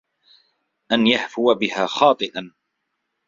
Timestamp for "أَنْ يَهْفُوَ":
0.91-1.53